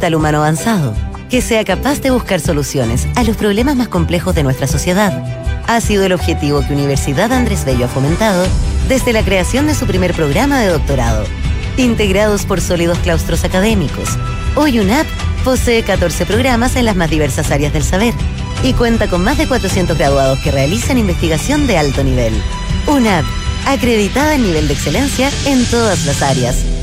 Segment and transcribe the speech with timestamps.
[0.00, 0.94] Tal humano avanzado,
[1.28, 5.24] que sea capaz de buscar soluciones a los problemas más complejos de nuestra sociedad.
[5.66, 8.46] Ha sido el objetivo que Universidad Andrés Bello ha fomentado
[8.88, 11.24] desde la creación de su primer programa de doctorado.
[11.78, 14.10] Integrados por sólidos claustros académicos,
[14.54, 15.08] hoy UNAP
[15.42, 18.14] posee 14 programas en las más diversas áreas del saber
[18.62, 22.40] y cuenta con más de 400 graduados que realizan investigación de alto nivel.
[22.86, 23.24] UNAP,
[23.66, 26.77] acreditada en nivel de excelencia en todas las áreas.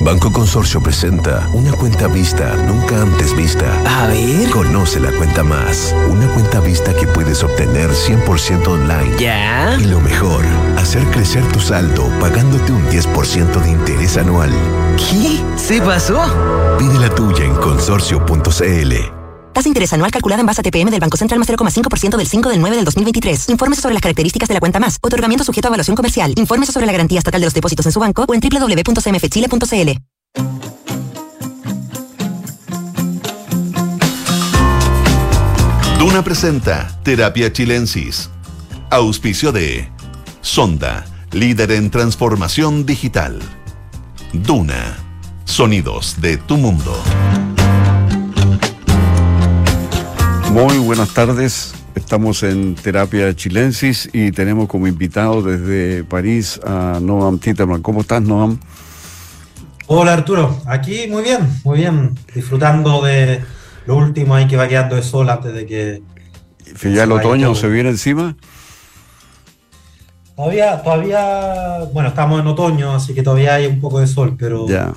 [0.00, 3.64] Banco Consorcio presenta una cuenta vista nunca antes vista.
[3.86, 4.50] A ver.
[4.50, 5.94] Conoce la cuenta más.
[6.10, 9.16] Una cuenta vista que puedes obtener 100% online.
[9.18, 9.76] ¿Ya?
[9.80, 10.44] Y lo mejor,
[10.76, 14.50] hacer crecer tu saldo pagándote un 10% de interés anual.
[14.96, 15.40] ¿Qué?
[15.56, 16.20] ¿Se pasó?
[16.76, 19.23] Pide la tuya en consorcio.cl.
[19.54, 22.48] Tasa interés anual calculada en base a TPM del Banco Central más 0,5% del 5
[22.50, 23.48] del 9 del 2023.
[23.50, 24.98] Infórmese sobre las características de la cuenta más.
[25.00, 26.34] Otorgamiento sujeto a evaluación comercial.
[26.36, 29.90] Infórmese sobre la garantía estatal de los depósitos en su banco o en www.cmfchile.cl.
[36.00, 38.30] Duna presenta Terapia Chilensis.
[38.90, 39.88] Auspicio de
[40.40, 43.40] Sonda, líder en transformación digital.
[44.32, 44.98] Duna,
[45.44, 47.00] sonidos de tu mundo.
[50.54, 51.74] Muy buenas tardes.
[51.96, 57.82] Estamos en Terapia Chilensis y tenemos como invitado desde París a Noam Titterman.
[57.82, 58.60] ¿Cómo estás, Noam?
[59.88, 63.42] Hola Arturo, aquí muy bien, muy bien, disfrutando de
[63.86, 66.02] lo último ahí que va quedando de sol antes de que...
[66.80, 68.36] ¿Que ya el otoño se viene encima?
[70.36, 74.68] Todavía, todavía, bueno, estamos en otoño, así que todavía hay un poco de sol, pero
[74.68, 74.92] ya,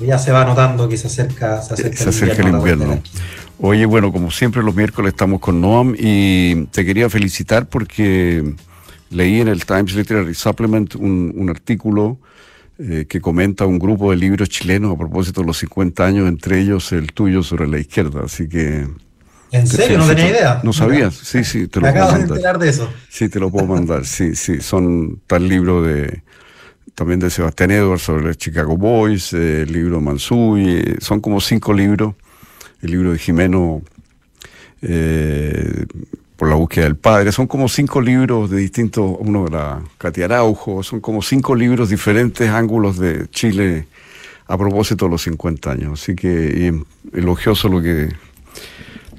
[0.00, 3.00] ya se va notando que se acerca, se acerca, se acerca el invierno.
[3.58, 8.54] Oye, bueno, como siempre los miércoles estamos con Noam y te quería felicitar porque
[9.10, 12.18] leí en el Times Literary Supplement un, un artículo
[12.78, 16.60] eh, que comenta un grupo de libros chilenos a propósito de los 50 años, entre
[16.60, 18.86] ellos el tuyo sobre la izquierda, así que...
[19.52, 19.96] ¿En serio?
[19.98, 20.60] No tenía idea.
[20.62, 22.36] No sabías, sí, sí, te Me lo puedo acabo de mandar.
[22.36, 22.90] enterar de eso.
[23.08, 26.22] Sí, te lo puedo mandar, sí, sí, son tal libro de
[26.94, 31.20] también de Sebastián Edwards sobre los Chicago Boys, eh, el libro de Mansui, eh, son
[31.20, 32.14] como cinco libros,
[32.86, 33.82] el libro de Jimeno
[34.82, 35.84] eh,
[36.36, 40.26] por la búsqueda del padre, son como cinco libros de distintos, uno de la Katia
[40.26, 43.86] Araujo, son como cinco libros diferentes ángulos de Chile
[44.46, 46.72] a propósito de los 50 años, así que
[47.12, 48.10] elogioso lo que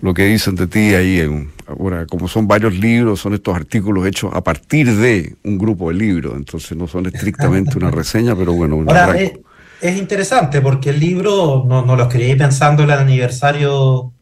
[0.01, 1.19] lo que dicen de ti ahí.
[1.19, 5.89] En, ahora, como son varios libros, son estos artículos hechos a partir de un grupo
[5.89, 9.33] de libros, entonces no son estrictamente una reseña, pero bueno, un Ahora, es,
[9.81, 14.13] es interesante porque el libro no, no lo escribí pensando en el aniversario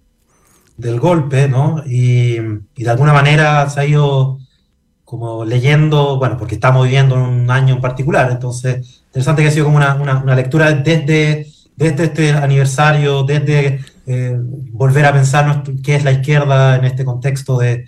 [0.78, 1.82] del golpe, ¿no?
[1.86, 2.38] Y,
[2.76, 4.38] de alguna manera se ha ido
[5.06, 9.52] como leyendo, bueno, porque estamos viviendo en un año en particular, entonces interesante que ha
[9.52, 14.36] sido como una, una- lectura desde, desde este aniversario, desde eh,
[14.72, 17.86] volver a pensar qué es la izquierda en este contexto de-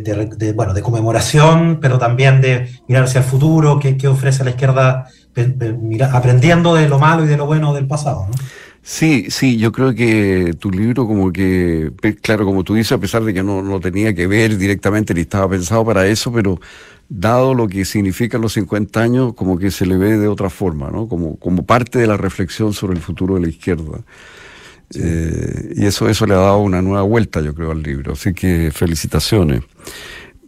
[0.36, 4.50] de, bueno, de conmemoración, pero también de mirar hacia el futuro, qué, qué ofrece la
[4.50, 5.06] izquierda,
[5.80, 8.34] mira- aprendiendo de lo malo y de lo bueno del pasado, ¿no?
[8.82, 11.92] Sí, sí, yo creo que tu libro como que,
[12.22, 15.20] claro, como tú dices, a pesar de que no, no tenía que ver directamente ni
[15.20, 16.58] estaba pensado para eso, pero
[17.08, 20.90] dado lo que significan los 50 años, como que se le ve de otra forma,
[20.90, 21.08] ¿no?
[21.08, 24.00] Como, como parte de la reflexión sobre el futuro de la izquierda.
[24.94, 28.14] Eh, y eso, eso le ha dado una nueva vuelta, yo creo, al libro.
[28.14, 29.60] Así que felicitaciones.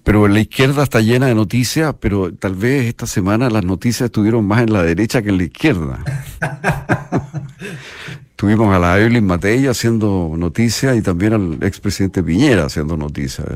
[0.04, 4.44] Pero la izquierda está llena de noticias, pero tal vez esta semana las noticias estuvieron
[4.44, 6.04] más en la derecha que en la izquierda.
[8.36, 13.46] Tuvimos a la Evelyn Matei haciendo noticias y también al expresidente Piñera haciendo noticias.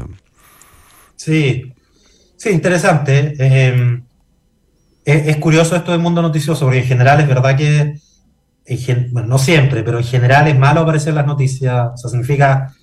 [1.16, 1.72] Sí,
[2.36, 3.34] sí, interesante.
[3.38, 4.00] Eh,
[5.04, 7.98] es, es curioso esto del mundo noticioso, porque en general es verdad que,
[8.64, 11.90] en bueno, no siempre, pero en general es malo aparecer las noticias.
[11.94, 12.75] O sea, significa,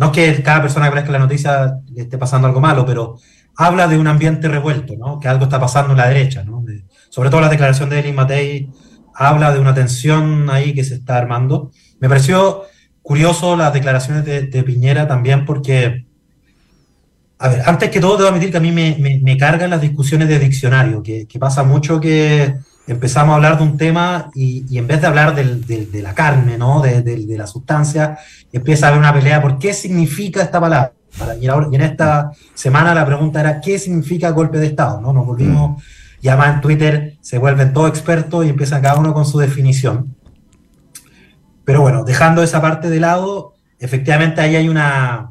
[0.00, 3.18] no es que cada persona que la noticia le esté pasando algo malo, pero
[3.54, 5.20] habla de un ambiente revuelto, ¿no?
[5.20, 6.64] Que algo está pasando en la derecha, ¿no?
[7.10, 8.70] Sobre todo la declaración de Elin Matei
[9.14, 11.70] habla de una tensión ahí que se está armando.
[11.98, 12.62] Me pareció
[13.02, 16.06] curioso las declaraciones de, Piñera también porque...
[17.38, 20.28] A ver, antes que todo debo admitir que a mí me, me- cargan las discusiones
[20.28, 22.54] de diccionario, que pasa mucho que
[22.92, 26.02] empezamos a hablar de un tema y, y en vez de hablar del- del- de
[26.02, 26.80] la carne, ¿no?
[26.80, 27.02] De,
[27.36, 28.18] la sustancia,
[28.52, 30.92] empieza a haber una pelea por qué significa esta palabra.
[31.40, 35.00] Y, ahora- y en esta semana la pregunta era ¿qué significa golpe de Estado?
[35.00, 35.12] ¿no?
[35.12, 35.82] Nos volvimos,
[36.22, 40.14] y además en Twitter se vuelven todos expertos y empiezan cada uno con su definición.
[41.64, 45.30] Pero bueno, dejando esa parte de lado, efectivamente ahí hay una,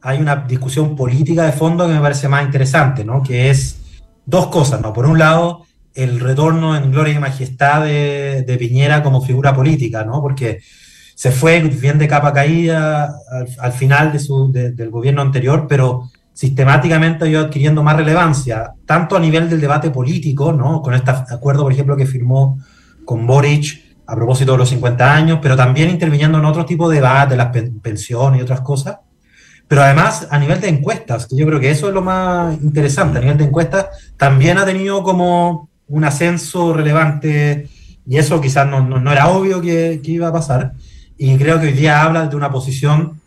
[0.00, 3.22] hay una discusión política de fondo que me parece más interesante, ¿no?
[3.22, 3.78] Que es
[4.24, 4.92] dos cosas, ¿no?
[4.92, 5.64] Por un lado,
[5.98, 10.22] el retorno en gloria y majestad de, Piñera como figura política, ¿no?
[10.22, 10.60] Porque
[11.14, 13.12] se fue bien de capa caída
[13.58, 19.16] al, final de su, del gobierno anterior, pero sistemáticamente ha ido adquiriendo más relevancia, tanto
[19.16, 20.80] a nivel del debate político, ¿no?
[20.80, 22.60] Con este acuerdo, por ejemplo, que firmó
[23.04, 26.96] con Boric a propósito de los 50 años, pero también interviniendo en otro tipo de
[26.96, 27.50] debate, las
[27.82, 28.98] pensiones y otras cosas.
[29.66, 33.18] Pero además, a nivel de encuestas, que yo creo que eso es lo más interesante,
[33.18, 33.86] a nivel de encuestas,
[34.16, 37.68] también ha tenido como un ascenso relevante,
[38.06, 40.72] y eso quizás no, no, era obvio que, que, iba a pasar.
[41.16, 43.20] Y creo que hoy día habla de una posición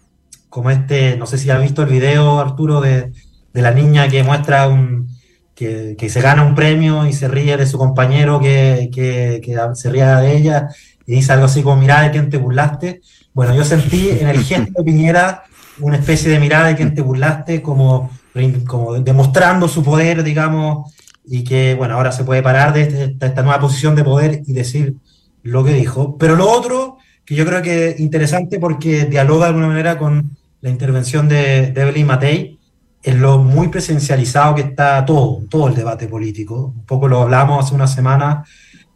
[0.49, 3.11] como este, no sé si has visto el video, Arturo, de,
[3.53, 5.07] de la niña que muestra un,
[5.55, 9.57] que, que, se gana un premio y se ríe de su compañero que, que, que,
[9.75, 10.69] se ríe de ella
[11.05, 13.01] y dice algo así como, mirada de quién te burlaste.
[13.33, 15.43] Bueno, yo sentí en el gesto de Piñera
[15.79, 18.09] una especie de mirada de quién te burlaste, como,
[18.67, 20.93] como demostrando su poder, digamos,
[21.33, 24.41] y que, bueno, ahora se puede parar de, este, de esta nueva posición de poder
[24.45, 24.95] y decir
[25.43, 26.17] lo que dijo.
[26.17, 30.31] Pero lo otro, que yo creo que es interesante porque dialoga de alguna manera con
[30.59, 32.59] la intervención de, de Evelyn Matei
[33.01, 36.73] en lo muy presencializado que está todo, todo el debate político.
[36.75, 38.43] Un poco lo hablamos hace una semana,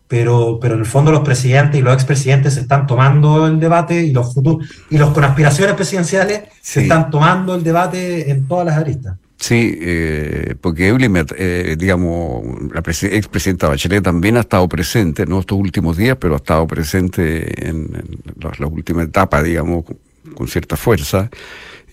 [0.06, 4.04] pero, pero en el fondo los presidentes y los expresidentes se están tomando el debate
[4.04, 8.66] y los futuros, y los con aspiraciones presidenciales se están tomando el debate en todas
[8.66, 9.16] las aristas.
[9.48, 12.44] Sí, eh, porque Evelyn, eh, digamos,
[12.74, 17.70] la expresidenta Bachelet también ha estado presente, no estos últimos días, pero ha estado presente
[17.70, 17.92] en,
[18.40, 19.86] la, última etapa, digamos,
[20.34, 21.30] con cierta fuerza.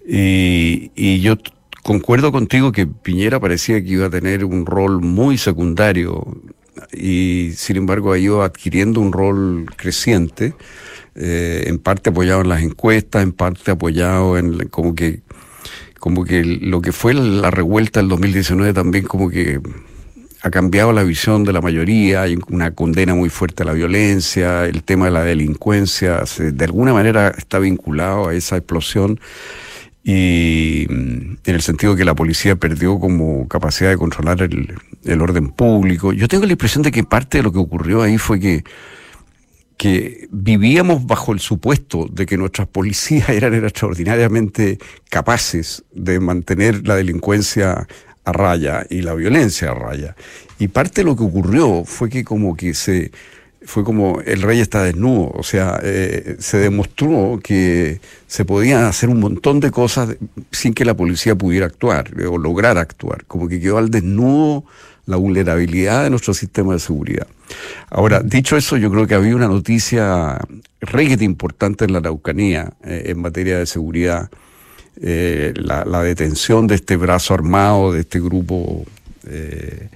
[0.08, 1.36] Y, yo
[1.82, 6.24] concuerdo contigo que Piñera parecía que iba a tener un rol muy secundario
[6.90, 10.54] y sin embargo ha ido adquiriendo un rol creciente,
[11.16, 15.20] eh, en parte apoyado en las encuestas, en parte apoyado en como que
[16.02, 19.60] como que lo que fue la revuelta del 2019 también como que
[20.42, 24.64] ha cambiado la visión de la mayoría, hay una condena muy fuerte a la violencia,
[24.64, 29.20] el tema de la delincuencia, de alguna manera está vinculado a esa explosión
[30.02, 34.74] y mm, en el sentido que la policía perdió como capacidad de controlar el,
[35.04, 36.12] el orden público.
[36.12, 38.64] Yo tengo la impresión de que parte de lo que ocurrió ahí fue que
[39.82, 44.78] que vivíamos bajo el supuesto de que nuestras policías eran, extraordinariamente
[45.10, 47.88] capaces de mantener la delincuencia
[48.24, 50.14] a raya y la violencia a raya.
[50.60, 53.10] Y parte de lo que ocurrió fue que como que se
[53.64, 59.08] fue como el rey está desnudo, o sea, eh, se demostró que se podían hacer
[59.08, 60.16] un montón de cosas
[60.52, 64.64] sin que la policía pudiera actuar o lograr actuar, como que quedó al desnudo
[65.06, 67.26] la vulnerabilidad de nuestro sistema de seguridad.
[67.90, 70.38] Ahora, dicho eso, yo creo que había una noticia
[70.80, 74.30] requete importante en la Araucanía eh, en materia de seguridad
[75.00, 78.84] eh, la, detención de este brazo armado, de este grupo
[79.26, 79.88] eh,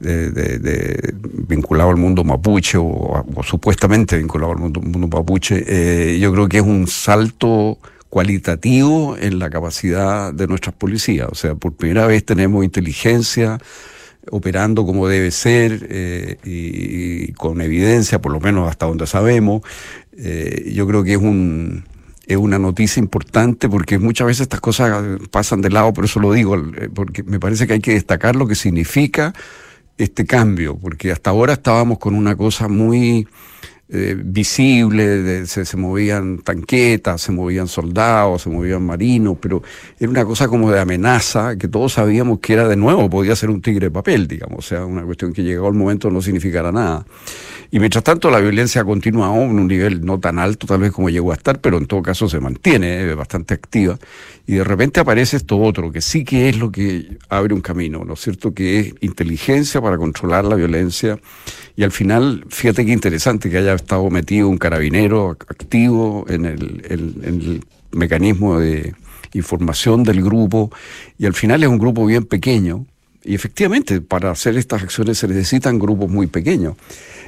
[0.00, 6.64] vinculado al mundo mapuche o, supuestamente vinculado al mundo, mundo mapuche, yo creo que es
[6.64, 7.78] un salto
[8.08, 11.28] cualitativo en la capacidad de nuestras policías.
[11.30, 13.58] O sea, por primera vez tenemos inteligencia
[14.30, 19.62] operando como debe ser y, y, con evidencia, por lo menos hasta donde sabemos.
[20.66, 21.84] yo creo que es un,
[22.26, 26.32] es una noticia importante porque muchas veces estas cosas pasan de lado, por eso lo
[26.32, 29.32] digo, eh, porque me parece que hay que destacar lo que significa
[29.98, 33.28] este cambio, porque hasta ahora estábamos con una cosa muy
[33.94, 39.62] eh, visible, se, se, movían tanquetas, se movían soldados, se movían marinos, pero
[40.00, 43.50] era una cosa como de amenaza que todos sabíamos que era de nuevo, podía ser
[43.50, 46.72] un tigre de papel, digamos, o sea, una cuestión que llegó al momento no significara
[46.72, 47.04] nada.
[47.70, 51.08] Y mientras tanto la violencia continúa en un nivel no tan alto tal vez como
[51.08, 53.98] llegó a estar, pero en todo caso se mantiene eh, bastante activa.
[54.46, 58.04] Y de repente aparece esto otro, que sí que es lo que abre un camino,
[58.04, 58.52] ¿no es cierto?
[58.52, 61.18] Que es inteligencia para controlar la violencia.
[61.74, 66.82] Y al final, fíjate qué interesante que haya estado metido un carabinero activo en el,
[66.88, 68.94] en el mecanismo de
[69.34, 70.70] información del grupo.
[71.18, 72.86] Y al final es un grupo bien pequeño.
[73.24, 76.76] Y efectivamente, para hacer estas acciones se necesitan grupos muy pequeños.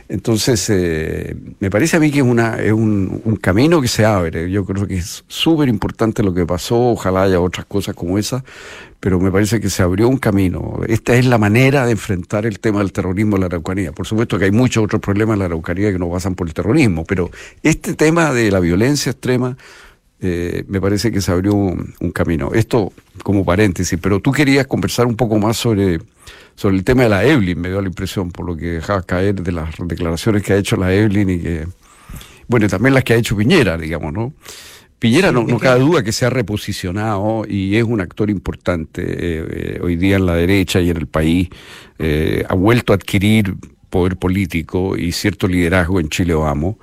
[0.08, 4.50] Entonces, eh, me parece a mí que es, una, es un, camino que se abre.
[4.50, 8.44] Yo creo que es súper importante lo que pasó, ojalá haya otras cosas como esa,
[9.00, 10.80] pero me parece que se abrió un camino.
[10.86, 13.92] Esta es la manera de enfrentar el tema del terrorismo en la Araucanía.
[13.92, 16.54] Por supuesto que hay muchos otros problemas en la Araucanía que no pasan por el
[16.54, 17.30] terrorismo, pero
[17.62, 19.56] este tema de la violencia extrema
[20.20, 22.50] eh, me parece que se abrió un, un, camino.
[22.54, 22.92] Esto
[23.22, 25.98] como paréntesis, pero tú querías conversar un poco más sobre
[26.56, 29.42] sobre el tema de la Evelyn, me dio la impresión, por lo que dejaba caer
[29.42, 31.66] de las declaraciones que ha hecho la Evelyn y que,
[32.48, 34.32] bueno, y también las que ha hecho Piñera, digamos, ¿no?
[34.98, 39.80] Piñera no, cabe duda que se ha reposicionado y es un actor importante eh, eh,
[39.82, 41.50] hoy día en la derecha y en el país.
[41.98, 43.54] Eh, ha vuelto a adquirir
[43.90, 46.76] poder político y cierto liderazgo en Chile Vamos.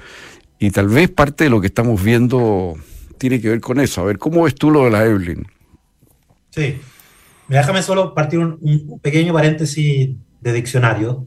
[0.60, 2.76] Y tal vez parte de lo que estamos viendo
[3.18, 4.02] tiene que ver con eso.
[4.02, 5.48] A ver, ¿cómo ves tú lo de la Evelyn?
[6.52, 6.78] Sí.
[7.52, 11.26] Déjame solo partir un, pequeño paréntesis de diccionario.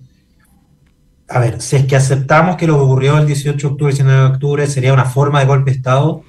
[1.29, 3.97] A ver, si es que aceptamos que lo que ocurrió el 18 de octubre y
[3.97, 6.23] 19 de octubre sería una forma de golpe de Estado,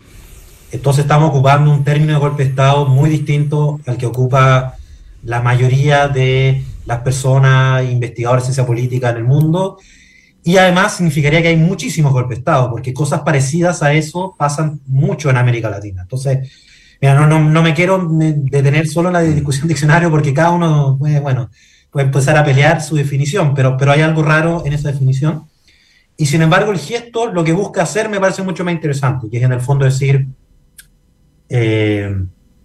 [0.71, 4.75] entonces estamos ocupando un término de golpe de Estado muy distinto al que ocupa
[5.23, 9.77] la mayoría de las personas investigadores de ciencia política en el mundo.
[10.43, 14.81] Y además significaría que hay muchísimos golpes de Estado, porque cosas parecidas a eso pasan
[14.87, 16.01] mucho en América Latina.
[16.01, 16.51] Entonces,
[17.01, 21.19] mira, no, no, me quiero detener solo en la discusión diccionario, porque cada uno puede,
[21.19, 21.49] bueno,
[21.91, 25.45] puede empezar a pelear su definición, pero, pero hay algo raro en esa definición.
[26.17, 29.37] Y sin embargo, el gesto lo que busca hacer me parece mucho más interesante, que
[29.37, 30.27] es en el fondo decir,
[31.49, 32.15] eh,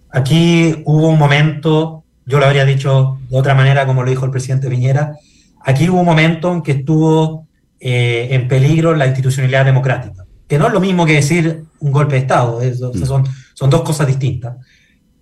[0.09, 4.31] aquí hubo un momento, yo lo habría dicho de otra manera, como lo dijo el
[4.31, 5.15] presidente Piñera,
[5.63, 7.47] aquí hubo un momento en que estuvo
[7.79, 12.15] eh, en peligro la institucionalidad democrática, que no es lo mismo que decir un golpe
[12.15, 13.05] de Estado, mm.
[13.05, 13.23] son,
[13.53, 14.57] son dos cosas distintas.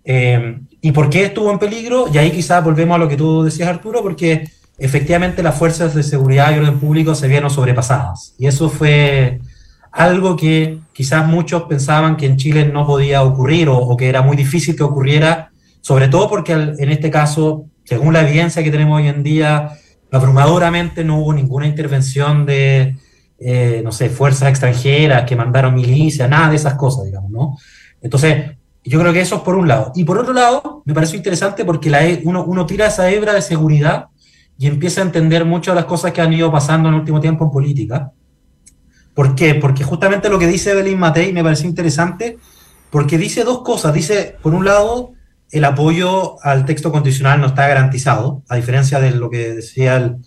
[0.03, 2.05] Eh, ¿Y por qué estuvo en peligro?
[2.11, 6.03] Y ahí quizás volvemos a lo que tú decías, Arturo, porque efectivamente las fuerzas de
[6.03, 8.33] seguridad y orden público se vieron sobrepasadas.
[8.37, 9.39] Y eso fue
[9.91, 14.37] algo que quizás muchos pensaban que en Chile no podía ocurrir o, que era muy
[14.37, 19.07] difícil que ocurriera, sobre todo porque en este caso, según la evidencia que tenemos hoy
[19.07, 19.71] en día,
[20.11, 22.95] abrumadoramente no hubo ninguna intervención de,
[23.39, 27.57] eh, no sé, fuerzas extranjeras que mandaron milicia, nada de esas cosas, digamos, ¿no?
[28.01, 29.91] Entonces, yo creo que eso es por un lado.
[29.95, 34.07] Y por otro lado, me parece interesante porque la, uno, tira esa hebra de seguridad
[34.57, 37.19] y empieza a entender muchas de las cosas que han ido pasando en el último
[37.19, 38.11] tiempo en política
[39.19, 39.55] ¿Por qué?
[39.55, 42.37] Porque justamente lo que dice Evelyn Matei me parece interesante,
[42.89, 43.93] porque dice dos cosas.
[43.93, 45.11] Dice, por un lado,
[45.51, 50.17] el apoyo al texto constitucional no está garantizado, a diferencia de lo que decía el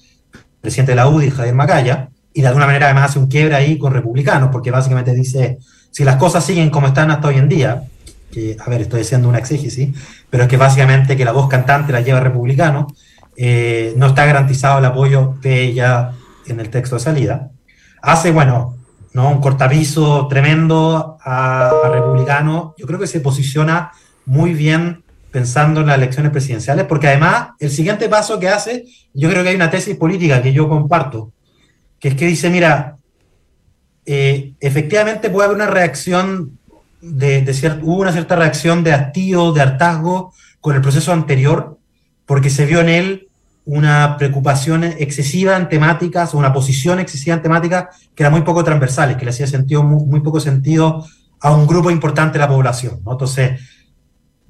[0.61, 3.79] presidente de la UDI, Javier Macaya, y de alguna manera además hace un quiebre ahí
[3.79, 5.57] con republicanos, porque básicamente dice,
[5.93, 7.85] si las cosas siguen como están hasta hoy en día,
[8.33, 9.91] que, a ver, estoy haciendo una exégesis,
[10.29, 12.89] pero es que básicamente que la voz cantante la lleva republicano,
[13.37, 16.13] eh, no está garantizado el apoyo de ella
[16.47, 17.51] en el texto de salida.
[18.01, 18.77] Hace, bueno,
[19.13, 19.31] ¿no?
[19.31, 22.75] un cortapiso tremendo a, republicano.
[22.79, 23.93] Yo creo que se posiciona
[24.25, 28.85] muy bien pensando en las elecciones presidenciales, porque además el siguiente paso que hace,
[29.15, 31.33] yo creo que hay una tesis política que yo comparto,
[31.99, 32.97] que es que dice, mira,
[34.07, 36.59] eh, efectivamente puede haber una reacción
[37.01, 41.79] de, de hubo una cierta reacción de hastío, de hartazgo con el proceso anterior,
[42.27, 43.29] porque se vio en él
[43.65, 48.65] una preocupación excesiva en temáticas o una posición excesiva en temáticas que era muy poco
[48.65, 51.05] transversales, que le hacía sentido, muy, poco sentido
[51.41, 53.01] a un grupo importante de la población.
[53.07, 53.61] Entonces,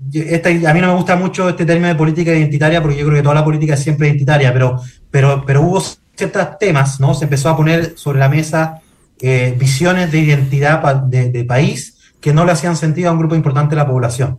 [0.00, 3.22] a mí no me gusta mucho este término de política identitaria porque yo creo que
[3.22, 4.80] toda la política es siempre identitaria, pero,
[5.10, 5.82] pero, pero hubo
[6.14, 7.14] ciertos temas, ¿no?
[7.14, 8.81] Se empezó a poner sobre la mesa
[9.22, 13.34] eh, visiones de identidad de, de país que no le hacían sentido a un grupo
[13.34, 14.38] importante de la población.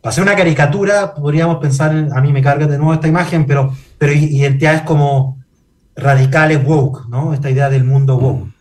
[0.00, 3.74] Para hacer una caricatura, podríamos pensar, a mí me carga de nuevo esta imagen, pero,
[3.96, 5.38] pero identidades como
[5.96, 7.32] radicales woke, ¿no?
[7.32, 8.52] Esta idea del mundo woke.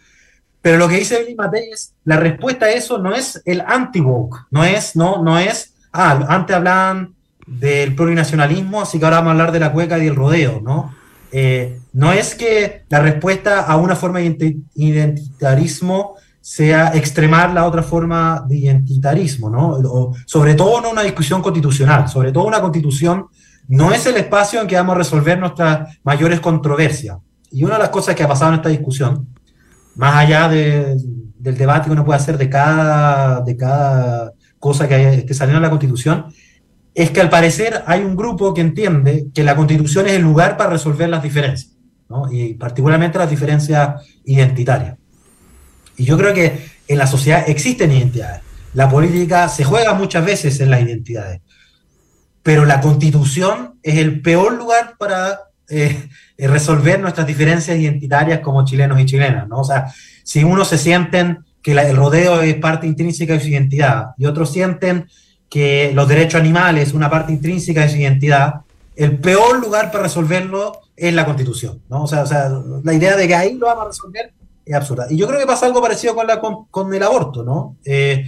[0.62, 4.46] Pero lo que dice Billy Matei es, la respuesta a eso no es el anti-woke,
[4.52, 7.16] no es, no, no es, ah, antes hablaban
[7.46, 10.96] del plurinacionalismo, así que ahora vamos a hablar de la cueca y el rodeo, ¿no?
[11.34, 17.84] Eh, no es que la respuesta a una forma de identitarismo sea extremar la otra
[17.84, 20.12] forma de identitarismo, ¿no?
[20.26, 23.28] sobre todo en una discusión constitucional, sobre todo una constitución
[23.68, 27.18] no es el espacio en que vamos a resolver nuestras mayores controversias.
[27.50, 29.28] Y una de las cosas que ha pasado en esta discusión,
[29.96, 30.98] más allá del
[31.40, 35.70] debate que uno puede hacer de cada, de cada cosa que, que salió en la
[35.70, 36.26] constitución,
[36.94, 40.58] es que al parecer hay un grupo que entiende que la constitución es el lugar
[40.58, 41.73] para resolver las diferencias,
[42.32, 44.98] y particularmente las diferencias identitarias.
[45.98, 48.42] Y yo creo que en la sociedad existen identidades.
[48.74, 51.42] La política se juega muchas veces en las identidades,
[52.42, 59.00] pero la constitución es el peor lugar para eh, resolver nuestras diferencias identitarias como chilenos
[59.00, 59.60] y chilenas, ¿no?
[59.60, 59.94] O sea,
[60.24, 64.52] si unos se sienten que el rodeo es parte intrínseca de su identidad y otros
[64.52, 65.08] sienten
[65.50, 68.62] que los derechos animales es una parte intrínseca de su identidad,
[68.96, 72.04] el peor lugar para resolverlo es la constitución, ¿no?
[72.04, 72.52] O sea, o sea
[72.84, 74.34] la idea de que ahí lo vamos a resolver
[74.66, 75.08] es absurda.
[75.10, 77.78] Y yo creo que pasa algo parecido con, la, con, el aborto, ¿no?
[77.86, 78.26] Eh,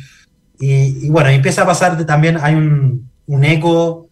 [0.59, 4.07] y, bueno, empieza a pasar también, hay un, un, eco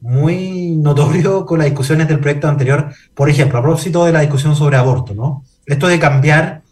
[0.00, 4.54] muy notorio con las discusiones del proyecto anterior, por ejemplo, a propósito de la discusión
[4.54, 5.44] sobre aborto, ¿no?
[5.64, 6.62] Esto de cambiar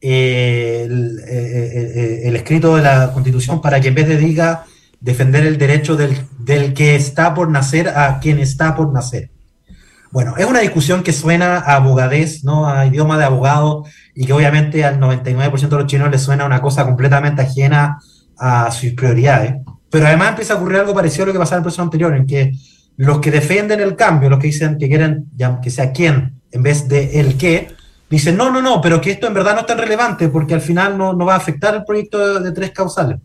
[0.00, 4.64] eh, el, eh, el, escrito de la Constitución para que en vez de diga
[5.00, 9.30] defender el derecho del, del que está por nacer a quien está por nacer.
[10.10, 12.68] Bueno, es una discusión que suena a abogadez, ¿no?
[12.68, 13.84] A idioma de abogado
[14.14, 17.98] y que obviamente al 99% de los chinos les suena una cosa completamente ajena
[18.38, 19.54] a sus prioridades.
[19.90, 22.16] Pero además empieza a ocurrir algo parecido a lo que pasaba en el proceso anterior,
[22.16, 22.52] en que
[22.96, 25.26] los que defienden el cambio, los que dicen que quieren
[25.62, 27.68] que sea quién en vez de el qué,
[28.08, 30.60] dicen no, no, no, pero que esto en verdad no es tan relevante porque al
[30.60, 33.18] final no, no va a afectar el proyecto de, tres causales.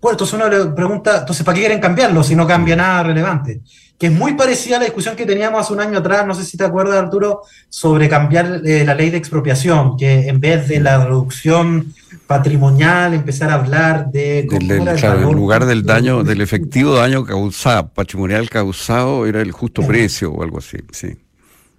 [0.00, 3.60] Pues entonces uno le pregunta, entonces ¿para qué quieren cambiarlo si no cambia nada relevante?
[3.98, 6.44] Que es muy parecida a la discusión que teníamos hace un año atrás, no sé
[6.44, 10.80] si te acuerdas Arturo, sobre cambiar eh, la ley de expropiación, que en vez de
[10.80, 11.94] la reducción
[12.26, 14.40] patrimonial, empezar a hablar de...
[14.40, 20.42] en lugar del daño, del efectivo daño causado, patrimonial causado, era el justo precio o
[20.42, 21.16] algo así, sí.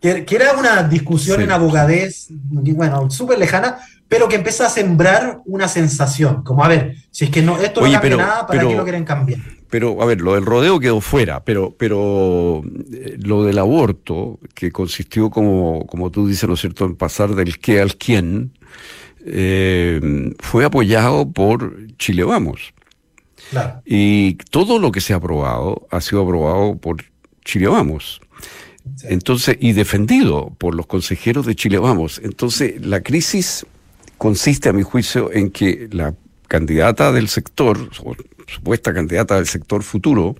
[0.02, 5.68] Que, era una discusión en abogadez, bueno, súper lejana, pero que empieza a sembrar una
[5.68, 8.84] sensación, como a ver, si es que no, esto no cambia nada, ¿para qué lo
[8.84, 9.40] quieren cambiar?
[9.70, 12.62] Pero, a ver, lo del rodeo quedó fuera, pero, pero
[12.94, 17.36] eh, lo del aborto, que consistió como, como tú dices, ¿no es cierto?, en pasar
[17.36, 18.54] del qué al quién,
[19.26, 22.74] eh, fue apoyado por Chile Vamos.
[23.86, 26.98] Y todo lo que se ha aprobado ha sido aprobado por
[27.44, 28.22] Chile Vamos.
[29.04, 32.20] Entonces, y defendido por los consejeros de Chile Vamos.
[32.24, 33.66] Entonces, la crisis
[34.18, 36.14] consiste, a mi juicio, en que la
[36.48, 38.16] candidata del sector, o
[38.48, 40.36] supuesta candidata del sector futuro,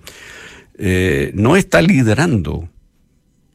[0.78, 2.68] eh, no está liderando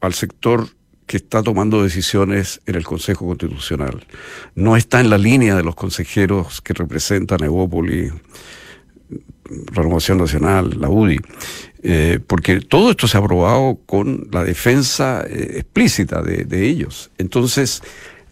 [0.00, 0.68] al sector
[1.06, 4.06] que está tomando decisiones en el Consejo Constitucional.
[4.54, 8.10] No está en la línea de los consejeros que representan a Evópoli,
[9.72, 11.18] Renovación Nacional, la UDI,
[11.86, 17.10] eh, porque todo esto se ha aprobado con la defensa eh, explícita de, ellos.
[17.18, 17.82] Entonces,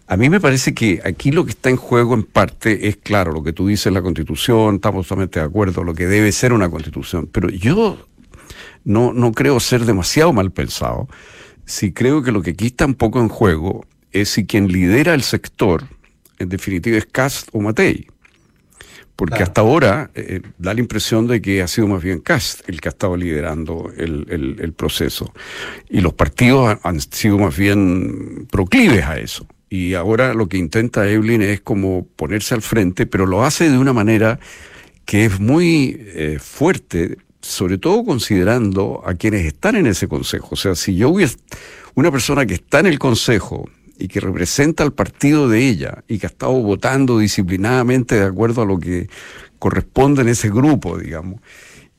[0.07, 3.31] a mí me parece que aquí lo que está en juego en parte es claro,
[3.31, 6.51] lo que tú dices en la Constitución, estamos totalmente de acuerdo, lo que debe ser
[6.51, 8.07] una Constitución, pero yo
[8.83, 11.07] no, no creo ser demasiado mal pensado
[11.65, 15.13] si creo que lo que aquí está un poco en juego es si quien lidera
[15.13, 15.87] el sector,
[16.39, 18.07] en definitiva, es Cast o Matei.
[19.15, 22.81] Porque hasta ahora eh, da la impresión de que ha sido más bien Cast el
[22.81, 25.31] que ha estado liderando el, proceso.
[25.89, 29.45] Y los partidos han, sido más bien proclives a eso.
[29.69, 33.77] Y ahora lo que intenta Evelyn es como ponerse al frente, pero lo hace de
[33.77, 34.39] una manera
[35.05, 40.49] que es muy eh, fuerte, sobre todo considerando a quienes están en ese consejo.
[40.51, 41.33] O sea, si yo hubiera
[41.95, 46.19] una persona que está en el consejo y que representa al partido de ella y
[46.19, 49.07] que ha estado votando disciplinadamente de acuerdo a lo que
[49.59, 51.39] corresponde en ese grupo, digamos,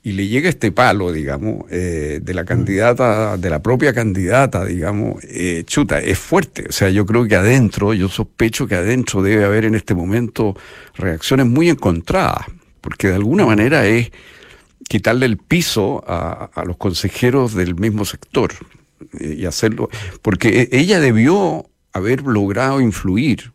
[0.04, 5.24] y le llega este palo, digamos, eh, de la candidata, de la propia candidata, digamos,
[5.24, 6.66] eh, chuta, es fuerte.
[6.68, 10.54] O sea, yo creo que adentro, yo sospecho que adentro debe haber en este momento
[10.94, 12.44] reacciones muy encontradas,
[12.82, 14.10] porque de alguna manera es
[14.86, 18.52] quitarle el piso a, los consejeros del mismo sector
[19.18, 19.88] eh, y hacerlo,
[20.20, 23.52] porque e, ella debió haber logrado influir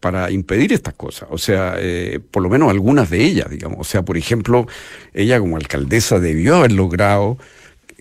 [0.00, 3.84] para impedir estas cosas, o sea, eh, por lo menos algunas de ellas, digamos, o
[3.84, 4.66] sea, por ejemplo,
[5.12, 7.36] ella como alcaldesa debió haber logrado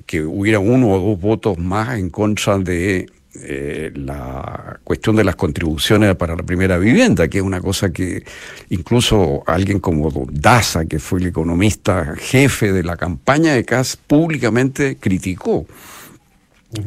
[0.05, 3.07] que hubiera uno o dos votos más en contra de
[3.43, 8.23] eh, la cuestión de las contribuciones para la primera vivienda, que es una cosa que
[8.69, 14.97] incluso alguien como Daza, que fue el economista jefe de la campaña de CAS, públicamente
[14.99, 15.67] criticó.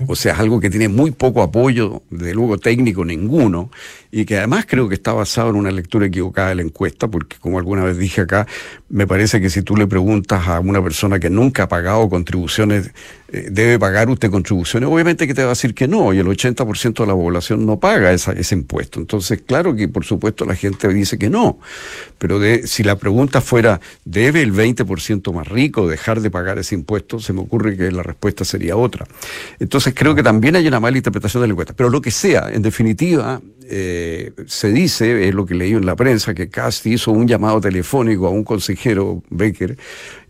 [0.09, 3.71] O sea, es algo que tiene muy poco apoyo, de luego técnico ninguno,
[4.12, 7.37] y que además creo que está basado en una lectura equivocada de la encuesta, porque
[7.38, 8.46] como alguna vez dije acá,
[8.88, 12.90] me parece que si tú le preguntas a una persona que nunca ha pagado contribuciones,
[13.33, 14.88] eh, ¿debe pagar usted contribuciones?
[14.88, 17.79] Obviamente que te va a decir que no, y el 80% de la población no
[17.79, 18.99] paga ese impuesto.
[18.99, 21.61] Entonces, claro que por supuesto la gente dice que no,
[22.18, 26.75] pero de, si la pregunta fuera, ¿debe el 20% más rico dejar de pagar ese
[26.75, 27.20] impuesto?
[27.20, 29.07] Se me ocurre que la respuesta sería otra.
[29.61, 31.75] Entonces, creo que también hay una mala interpretación de la encuesta.
[31.75, 33.40] Pero lo que sea, en definitiva,
[33.72, 37.61] eh, se dice, es lo que leí en la prensa, que Casti hizo un llamado
[37.61, 39.78] telefónico a un consejero, Becker,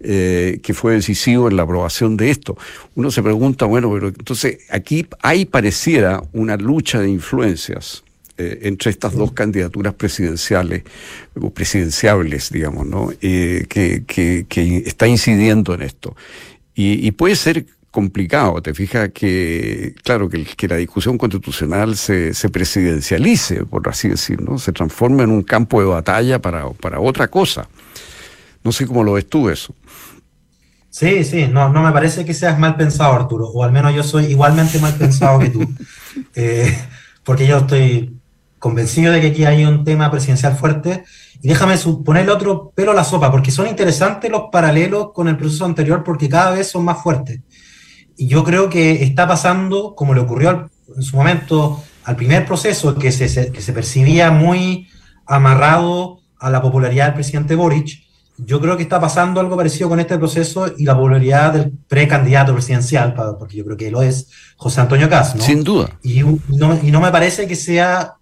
[0.00, 2.59] eh, que fue decisivo en la aprobación de esto.
[2.94, 8.05] Uno se pregunta, bueno, pero entonces aquí hay pareciera una lucha de influencias
[8.37, 10.83] eh, entre estas dos candidaturas presidenciales,
[11.40, 13.09] o presidenciables, digamos, ¿no?
[13.18, 13.66] Que,
[14.07, 16.14] que, está incidiendo en esto.
[16.74, 18.61] Y puede ser complicado.
[18.62, 24.59] Te fijas que, claro, que, que la discusión constitucional se, se, presidencialice, por así decirlo,
[24.59, 27.68] se transforme en un campo de batalla para, para otra cosa.
[28.62, 29.74] No sé cómo lo ves tú eso.
[30.90, 34.03] Sí, sí, no, no me parece que seas mal pensado, Arturo, o al menos yo
[34.03, 35.61] soy igualmente mal pensado que tú,
[36.35, 36.76] eh,
[37.24, 38.20] porque yo estoy
[38.61, 41.05] convencido de que aquí hay un tema presidencial fuerte.
[41.42, 45.37] Y déjame ponerle otro pelo a la sopa, porque son interesantes los paralelos con el
[45.38, 47.40] proceso anterior, porque cada vez son más fuertes.
[48.20, 52.94] Y yo creo que está pasando, como le ocurrió en su momento al primer proceso,
[52.94, 54.88] que se, que se percibía muy
[55.24, 58.02] amarrado a la popularidad del presidente Boric,
[58.37, 62.52] yo creo que está pasando algo parecido con este proceso y la popularidad del precandidato
[62.52, 64.28] presidencial, porque yo creo que lo es
[64.59, 65.42] José Antonio Caz, ¿no?
[65.42, 65.88] Sin duda.
[66.02, 68.16] Y no, y no me parece que sea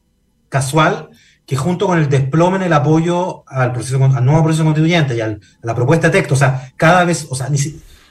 [0.49, 1.09] casual
[1.45, 5.23] que junto con el desplome en el apoyo al, proceso, al nuevo proceso constituyente y
[5.23, 7.59] a la propuesta de texto, o sea, cada vez, o sea, ni,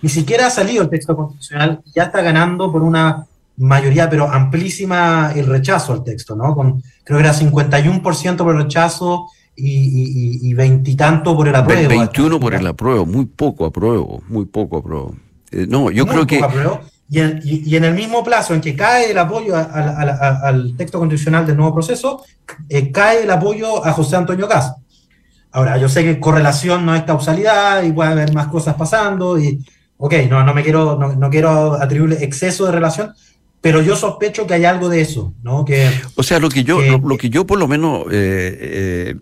[0.02, 3.26] ni siquiera ha salido el texto constitucional, ya está ganando por una
[3.58, 6.54] mayoría, pero amplísima el rechazo al texto, ¿no?
[6.56, 9.28] Con, creo que era 51% por el rechazo
[9.60, 11.90] y veintitanto por el apruebo.
[11.90, 15.16] 21 por el apruebo, muy poco apruebo, muy poco apruebo.
[15.52, 16.42] Eh, no, yo creo que...
[17.10, 21.48] Y en, y, en, el mismo plazo en que cae el apoyo al texto constitucional
[21.48, 22.22] del nuevo proceso,
[22.68, 24.74] eh, cae el apoyo a José Antonio Caz.
[25.54, 29.66] Ahora, yo sé que correlación no es causalidad y puede haber más cosas pasando y,
[29.98, 33.14] ok, no, no me quiero, no, quiero atribuirle exceso de relación,
[33.62, 35.66] pero yo sospecho que hay algo de eso, ¿no?
[35.66, 38.58] Que, o sea, lo que yo, lo, que yo por lo menos eh,
[39.12, 39.16] eh,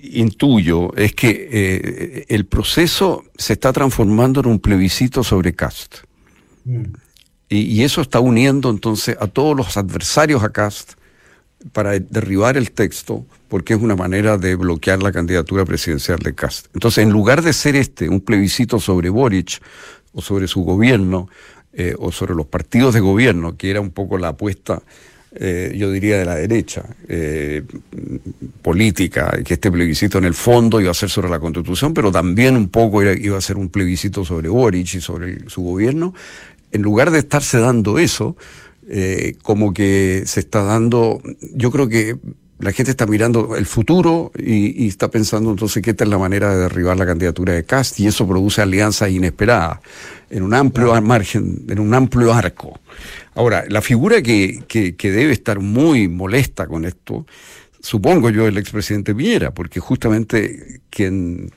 [0.00, 5.96] intuyo es que el proceso se está transformando en un plebiscito sobre Cast.
[7.48, 10.97] Y, eso está uniendo entonces a todos los adversarios a Cast
[11.72, 16.66] para derribar el texto, porque es una manera de bloquear la candidatura presidencial de Cast.
[16.74, 19.60] Entonces, en lugar de ser este un plebiscito sobre Boric
[20.12, 21.28] o sobre su gobierno
[21.72, 24.82] eh, o sobre los partidos de gobierno, que era un poco la apuesta,
[25.34, 27.62] eh, yo diría, de la derecha eh,
[28.62, 32.56] política, que este plebiscito en el fondo iba a ser sobre la constitución, pero también
[32.56, 36.14] un poco iba a ser un plebiscito sobre Boric y sobre su gobierno,
[36.72, 38.36] en lugar de estarse dando eso,
[38.90, 41.20] eh, como que se está dando,
[41.54, 42.16] yo creo que
[42.58, 46.54] la gente está mirando el futuro y, está pensando entonces que esta es la manera
[46.54, 49.78] de derribar la candidatura de Cast y eso produce alianzas inesperadas
[50.30, 52.80] en un amplio margen, en un amplio arco.
[53.34, 57.26] Ahora, la figura que, que, que debe estar muy molesta con esto,
[57.80, 61.52] supongo yo, el expresidente Piñera, porque justamente quien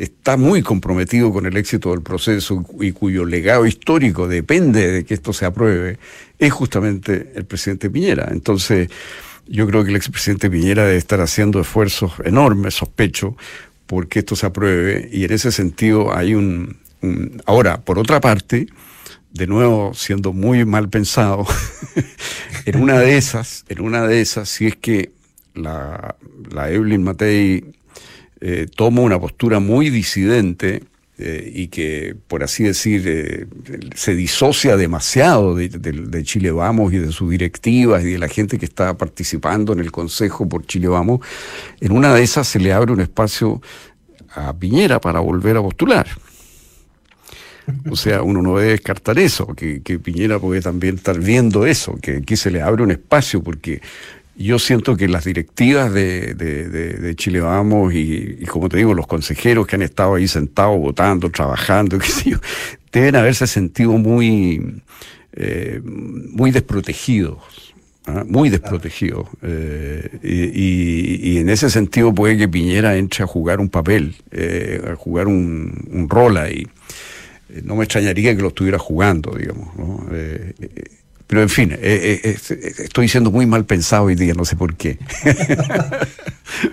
[0.00, 5.12] está muy comprometido con el éxito del proceso y cuyo legado histórico depende de que
[5.12, 5.98] esto se apruebe,
[6.38, 8.28] es justamente el presidente Piñera.
[8.30, 8.88] Entonces,
[9.46, 13.36] yo creo que el expresidente Piñera debe estar haciendo esfuerzos enormes, sospecho,
[13.86, 16.78] porque esto se apruebe y en ese sentido hay un...
[17.44, 18.68] Ahora, por otra parte,
[19.32, 21.46] de nuevo siendo muy mal pensado,
[22.64, 25.12] en una de esas, en una de esas, si es que
[25.54, 26.16] la,
[26.50, 27.64] la Evelyn Matei
[28.40, 30.82] eh, toma una postura muy disidente
[31.22, 33.46] eh, y que, por así decir, eh,
[33.94, 38.64] se disocia demasiado de, Chile Vamos y de sus directivas y de la gente que
[38.64, 41.20] está participando en el Consejo por Chile Vamos,
[41.80, 43.60] en una de esas se le abre un espacio
[44.30, 46.06] a Piñera para volver a postular.
[47.90, 51.98] O sea, uno no debe descartar eso, que, que Piñera puede también estar viendo eso,
[52.00, 53.82] que aquí se le abre un espacio, porque
[54.44, 59.66] yo siento que las directivas de, de, Chile Vamos y, como te digo, los consejeros
[59.66, 62.38] que han estado ahí sentados, votando, trabajando, qué sé yo,
[62.92, 64.80] deben haberse sentido muy,
[65.34, 67.38] eh, muy desprotegidos.
[68.06, 68.24] ¿ah?
[68.26, 69.28] Muy desprotegidos.
[69.42, 74.96] Eh, y, en ese sentido puede que Piñera entre a jugar un papel, eh, a
[74.96, 76.66] jugar un, rol ahí.
[77.64, 79.76] No me extrañaría que lo estuviera jugando, digamos.
[79.76, 80.06] ¿no?
[81.30, 84.56] Pero en fin, eh, eh, eh, estoy siendo muy mal pensado hoy día, no sé
[84.56, 84.98] por qué.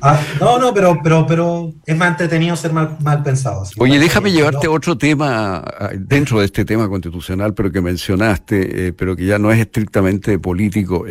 [0.01, 3.63] Ah, no, no, pero, pero, pero es más entretenido ser mal, mal pensado.
[3.77, 9.15] Oye, déjame llevarte a otro tema dentro de este tema constitucional, pero que mencionaste, pero
[9.15, 11.05] que ya no es estrictamente político.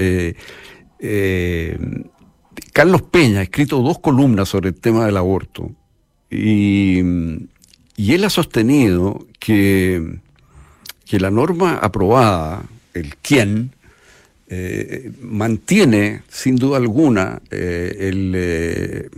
[2.73, 5.71] Carlos Peña ha escrito dos columnas sobre el tema del aborto
[6.29, 6.99] y,
[7.97, 10.19] y él ha sostenido que,
[11.05, 12.65] que la norma aprobada
[12.97, 13.73] el quién,
[14.49, 19.11] eh, mantiene sin duda alguna eh, el, eh,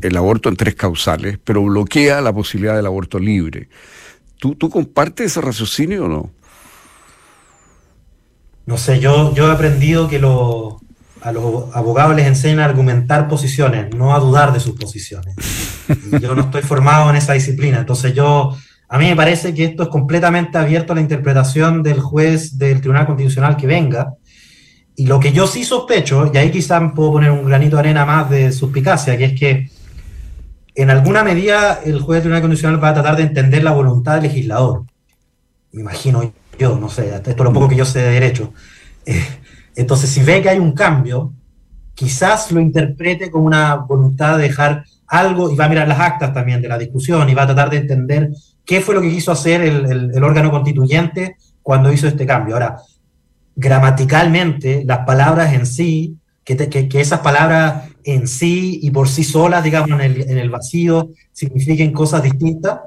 [0.00, 3.68] el, aborto en tres causales, pero bloquea la posibilidad del aborto libre.
[4.38, 6.30] ¿Tú, tú compartes ese raciocinio o no?
[8.64, 13.94] No sé, yo, yo he aprendido que a los abogados les enseñan a argumentar posiciones,
[13.94, 15.34] no a dudar de sus posiciones.
[16.22, 18.56] yo no estoy formado en esa disciplina, entonces yo
[18.94, 22.80] a mí me parece que esto es completamente abierto a la interpretación del juez del
[22.80, 24.14] Tribunal Constitucional que venga.
[24.94, 28.06] Y lo que yo sí sospecho, y ahí quizás puedo poner un granito de arena
[28.06, 29.68] más de suspicacia, que es que
[30.76, 34.14] en alguna medida el juez del Tribunal Constitucional va a tratar de entender la voluntad
[34.14, 34.84] del legislador.
[35.72, 38.52] Me imagino yo, no sé, esto es lo poco que yo sé de derecho.
[39.06, 39.26] Eh,
[39.74, 41.32] entonces, si ve que hay un cambio,
[41.96, 46.32] quizás lo interprete como una voluntad de dejar algo, y va a mirar las actas
[46.32, 48.30] también de la discusión, y va a tratar de entender
[48.64, 52.54] qué fue lo que quiso hacer el, órgano constituyente cuando hizo este cambio.
[52.54, 52.78] Ahora,
[53.56, 60.00] gramaticalmente, las palabras en sí, que, esas palabras en sí y por sí solas, digamos,
[60.00, 62.80] en el, vacío, signifiquen cosas distintas,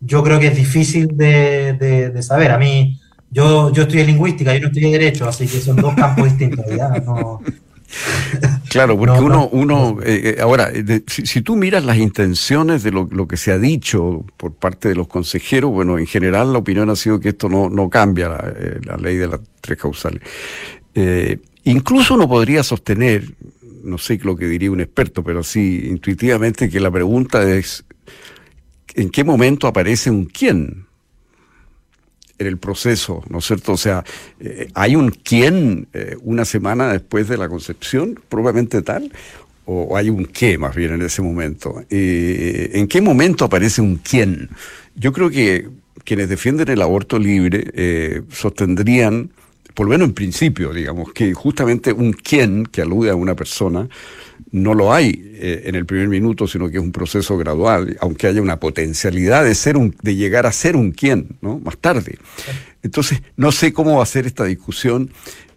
[0.00, 2.50] yo creo que es difícil de, saber.
[2.52, 6.24] A mí, yo, yo estudié lingüística, yo no estudié derecho, así que son dos campos
[6.24, 6.64] distintos.
[6.74, 6.88] ¿ya?
[7.04, 7.40] No,
[8.68, 10.70] Claro, porque uno, uno eh, eh, ahora,
[11.06, 15.08] si, tú miras las intenciones de lo, que se ha dicho por parte de los
[15.08, 18.80] consejeros, bueno, en general la opinión ha sido que esto no, no cambia la, eh,
[19.00, 20.22] ley de las tres causales.
[21.64, 23.24] incluso uno podría sostener,
[23.82, 27.84] no sé lo que diría un experto, pero sí intuitivamente que la pregunta es,
[28.94, 30.86] ¿en qué momento aparece un quién?
[32.40, 33.72] En el proceso, ¿no es cierto?
[33.72, 34.02] O sea,
[34.40, 39.12] eh, ¿hay un quién eh, una semana después de la concepción, probablemente tal?
[39.66, 41.84] ¿O hay un qué más bien en ese momento?
[41.90, 44.48] Eh, ¿En qué momento aparece un quién?
[44.96, 45.68] Yo creo que
[46.02, 49.30] quienes defienden el aborto libre sostendrían,
[49.74, 53.86] por lo menos en principio, digamos, que justamente un quién que alude a una persona
[54.52, 58.26] no lo hay eh, en el primer minuto, sino que es un proceso gradual, aunque
[58.26, 61.58] haya una potencialidad de ser un, de llegar a ser un quién, ¿no?
[61.60, 62.18] Más tarde.
[62.82, 65.10] Entonces, no sé cómo va a ser esta discusión,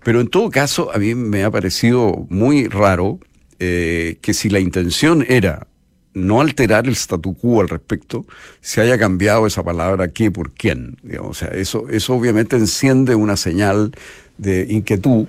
[0.03, 3.19] pero en todo caso, a mí me ha parecido muy raro
[3.59, 5.67] eh, que si la intención era
[6.13, 8.25] no alterar el statu quo al respecto,
[8.61, 10.97] se haya cambiado esa palabra qué por quién.
[11.21, 13.91] O sea, eso, eso obviamente enciende una señal
[14.37, 15.25] de inquietud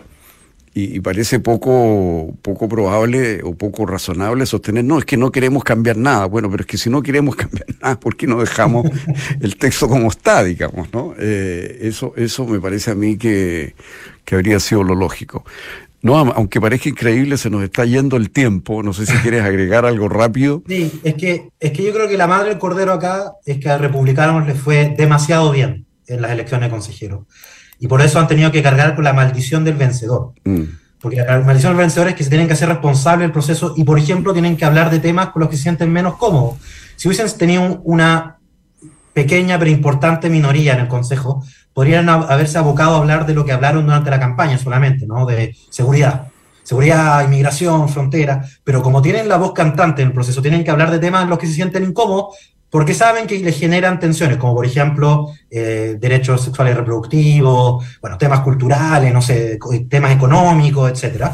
[0.77, 5.97] y, parece poco, poco probable o poco razonable sostener, no, es que no queremos cambiar
[5.97, 6.27] nada.
[6.27, 8.87] Bueno, pero es que si no queremos cambiar nada, ¿por qué no dejamos
[9.41, 10.93] el texto como está, digamos?
[10.93, 11.15] ¿no?
[11.17, 13.77] Eh, eso, eso me parece a mí que,
[14.25, 15.45] que habría sido lo lógico.
[16.03, 18.83] No, aunque parezca increíble, se nos está yendo el tiempo.
[18.83, 20.63] No sé si quieres agregar algo rápido.
[20.69, 23.71] Sí, es que, es que yo creo que la madre del cordero acá es que
[23.71, 27.21] a republicanos les fue demasiado bien en las elecciones de consejeros.
[27.79, 30.33] Y por eso han tenido que cargar con la maldición del vencedor.
[30.45, 30.63] Mm.
[31.01, 33.85] Porque la maldición del vencedor es que se tienen que hacer responsables del proceso y,
[33.85, 36.57] por ejemplo, tienen que hablar de temas con los que se sienten menos cómodos.
[36.97, 38.39] Si hubiesen tenido una
[39.13, 43.53] pequeña pero importante minoría en el Consejo, podrían haberse abocado a hablar de lo que
[43.53, 45.27] hablaron durante la campaña solamente, ¿no?
[45.27, 46.29] De seguridad.
[46.63, 50.91] Seguridad, inmigración, frontera, pero como tienen la voz cantante en el proceso, tienen que hablar
[50.91, 52.37] de temas en los que se sienten incómodos
[52.75, 58.41] porque saben que les generan tensiones, como por ejemplo eh, derechos sexuales reproductivos, bueno, temas
[58.41, 61.27] culturales, no sé, temas económicos, etc.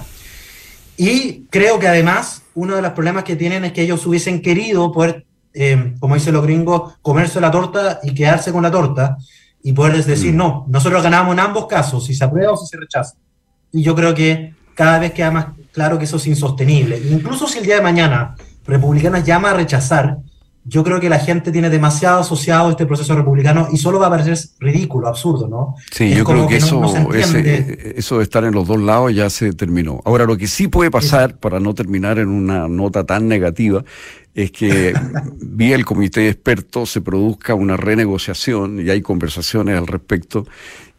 [0.98, 4.92] Y creo que además uno de los problemas que tienen es que ellos hubiesen querido
[4.92, 5.24] poder,
[5.54, 9.16] eh, como dicen los gringos, comerse la torta y quedarse con la torta
[9.62, 10.36] y poderles decir, mm.
[10.36, 13.14] no, nosotros ganamos en ambos casos, si se aprueba o si se rechaza.
[13.72, 17.00] Y yo creo que cada vez queda más claro que eso es insostenible.
[17.10, 20.18] Incluso si el día de mañana Republicanas llama a rechazar,
[20.64, 24.10] yo creo que la gente tiene demasiado asociado este proceso republicano y solo va a
[24.10, 25.74] parecer ridículo, absurdo, ¿no?
[25.90, 26.82] Sí, yo creo que, eso,
[27.14, 30.00] eso de estar en los dos lados ya se terminó.
[30.04, 33.84] Ahora, lo que sí puede pasar, para no terminar en una nota tan negativa,
[34.34, 34.92] es que
[35.40, 40.46] vía el comité de expertos se produzca una renegociación y hay conversaciones al respecto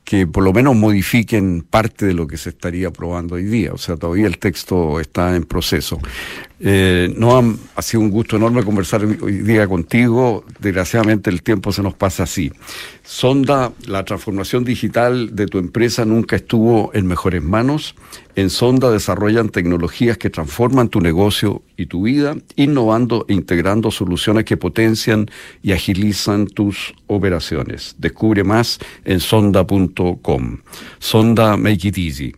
[0.04, 3.72] que por lo menos modifiquen parte de lo que se estaría aprobando hoy día.
[3.74, 6.00] O sea, todavía el texto está en proceso.
[6.64, 10.46] Eh, no ha sido un gusto enorme conversar hoy día contigo.
[10.60, 12.52] Desgraciadamente el tiempo se nos pasa así.
[13.04, 17.96] Sonda, la transformación digital de tu empresa nunca estuvo en mejores manos.
[18.36, 24.46] En Sonda desarrollan tecnologías que transforman tu negocio y tu vida, innovando e integrando soluciones
[24.46, 25.32] que potencian
[25.64, 27.96] y agilizan tus operaciones.
[27.98, 30.60] Descubre más en sonda.com.
[31.00, 32.36] Sonda Make It Easy.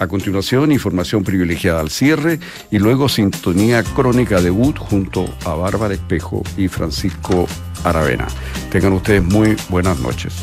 [0.00, 6.42] A continuación, información privilegiada al cierre y luego sintonía crónica debut junto a Bárbara Espejo
[6.56, 7.46] y Francisco
[7.84, 8.26] Aravena.
[8.72, 10.34] Tengan ustedes muy buenas noches.